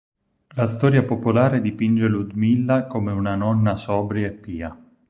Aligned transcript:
La 0.55 0.65
storia 0.65 1.03
popolare 1.03 1.61
dipinge 1.61 2.07
Ludmilla 2.07 2.87
come 2.87 3.11
una 3.11 3.35
nonna 3.35 3.75
sobria 3.75 4.25
e 4.25 4.31
pia. 4.31 4.75